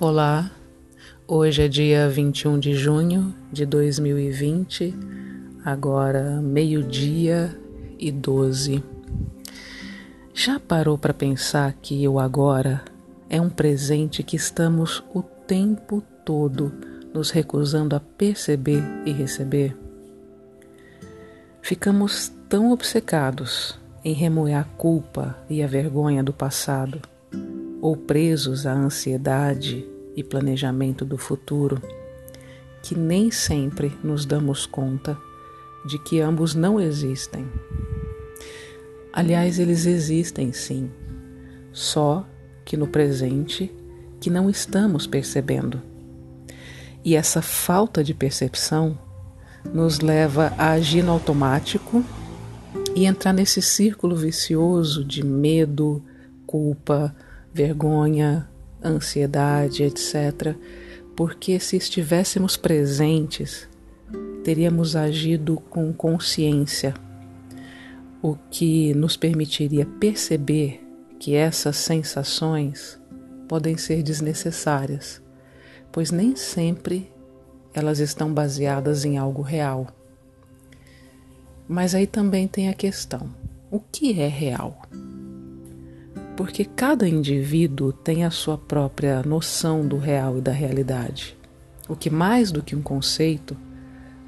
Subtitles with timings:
[0.00, 0.48] Olá,
[1.26, 4.94] hoje é dia 21 de junho de 2020,
[5.64, 7.60] agora meio-dia
[7.98, 8.80] e 12.
[10.32, 12.84] Já parou para pensar que o agora
[13.28, 16.72] é um presente que estamos o tempo todo
[17.12, 19.76] nos recusando a perceber e receber?
[21.60, 27.02] Ficamos tão obcecados em remoer a culpa e a vergonha do passado
[27.80, 29.86] ou presos à ansiedade
[30.16, 31.80] e planejamento do futuro,
[32.82, 35.16] que nem sempre nos damos conta
[35.86, 37.46] de que ambos não existem.
[39.12, 40.90] Aliás, eles existem sim,
[41.72, 42.26] só
[42.64, 43.72] que no presente
[44.20, 45.80] que não estamos percebendo.
[47.04, 48.98] E essa falta de percepção
[49.72, 52.04] nos leva a agir no automático
[52.94, 56.02] e entrar nesse círculo vicioso de medo,
[56.46, 57.14] culpa,
[57.52, 58.48] vergonha,
[58.84, 60.56] ansiedade, etc.
[61.16, 63.68] Porque se estivéssemos presentes,
[64.44, 66.94] teríamos agido com consciência,
[68.22, 70.80] o que nos permitiria perceber
[71.18, 72.98] que essas sensações
[73.48, 75.22] podem ser desnecessárias,
[75.90, 77.10] pois nem sempre
[77.72, 79.88] elas estão baseadas em algo real.
[81.68, 83.28] Mas aí também tem a questão:
[83.70, 84.82] o que é real?
[86.38, 91.36] Porque cada indivíduo tem a sua própria noção do real e da realidade.
[91.88, 93.56] O que mais do que um conceito,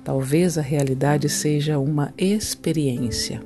[0.02, 3.40] talvez a realidade seja uma experiência.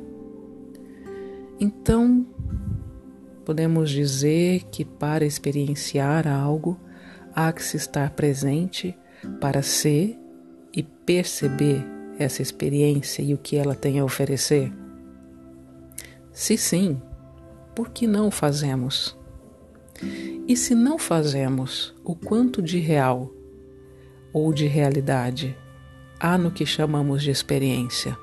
[1.61, 2.27] Então,
[3.45, 6.81] podemos dizer que para experienciar algo,
[7.35, 8.97] há que se estar presente
[9.43, 10.19] para ser
[10.75, 11.85] e perceber
[12.19, 14.73] essa experiência e o que ela tem a oferecer?
[16.33, 16.99] Se sim,
[17.75, 19.17] por que não fazemos?
[20.47, 23.33] E se não fazemos, o quanto de real
[24.33, 25.57] ou de realidade
[26.21, 28.17] há no que chamamos de experiência?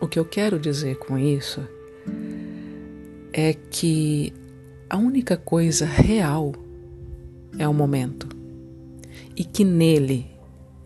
[0.00, 1.66] O que eu quero dizer com isso
[3.32, 4.32] é que
[4.88, 6.52] a única coisa real
[7.58, 8.28] é o momento
[9.36, 10.30] e que nele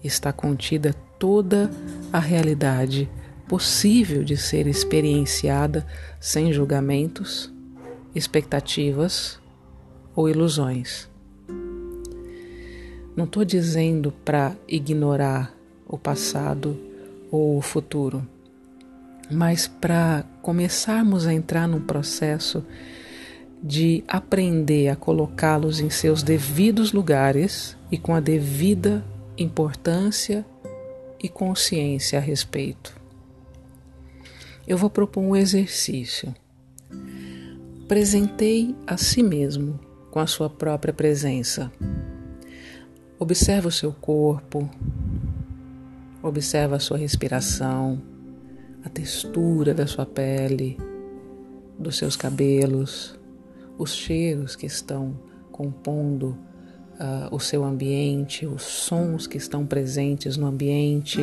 [0.03, 1.71] está contida toda
[2.13, 3.09] a realidade
[3.49, 5.87] possível de ser experienciada
[6.21, 7.53] sem julgamentos,
[8.15, 9.39] expectativas
[10.15, 11.09] ou ilusões.
[13.17, 15.55] Não estou dizendo para ignorar
[15.87, 16.77] o passado
[17.31, 18.27] ou o futuro,
[19.31, 22.65] mas para começarmos a entrar num processo
[23.63, 29.05] de aprender a colocá-los em seus devidos lugares e com a devida
[29.39, 30.45] importância
[31.23, 33.04] e consciência a respeito.
[34.67, 36.35] Eu vou propor um exercício.
[37.87, 39.79] Presentei a si mesmo
[40.11, 41.71] com a sua própria presença.
[43.19, 44.69] Observa o seu corpo,
[46.23, 48.01] observa a sua respiração,
[48.83, 50.79] a textura da sua pele,
[51.79, 53.19] dos seus cabelos,
[53.77, 55.15] os cheiros que estão
[55.53, 56.39] compondo
[56.95, 61.21] uh, o seu ambiente, os sons que estão presentes no ambiente,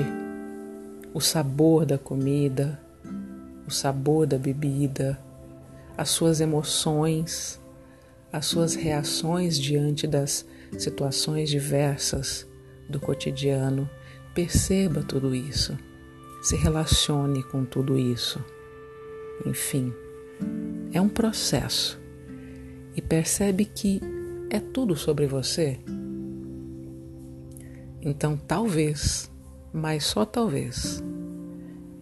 [1.13, 2.79] o sabor da comida,
[3.72, 5.18] o sabor da bebida,
[5.98, 7.58] as suas emoções,
[8.32, 10.46] as suas reações diante das
[10.78, 12.46] situações diversas
[12.90, 13.90] do cotidiano.
[14.36, 15.78] Perceba tudo isso,
[16.44, 18.44] se relacione com tudo isso.
[19.46, 19.94] Enfim,
[20.92, 21.98] é um processo
[22.94, 24.02] e percebe que
[24.50, 25.80] é tudo sobre você?
[28.02, 29.32] Então, talvez,
[29.72, 31.02] mas só talvez,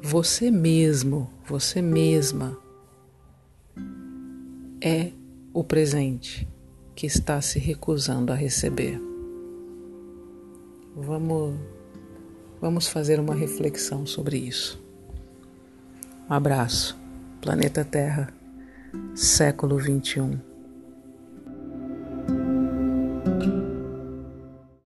[0.01, 2.57] você mesmo, você mesma
[4.81, 5.11] é
[5.53, 6.47] o presente
[6.95, 8.99] que está se recusando a receber.
[10.95, 11.55] Vamos,
[12.61, 14.81] vamos fazer uma reflexão sobre isso.
[16.29, 16.97] Um abraço,
[17.41, 18.33] Planeta Terra,
[19.15, 20.48] século 21.